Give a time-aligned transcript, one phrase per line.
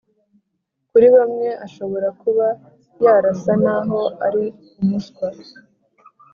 [0.91, 2.47] kuri bamwe ashobora kuba
[3.03, 4.45] yarasa naho ari
[4.81, 5.27] umuswa.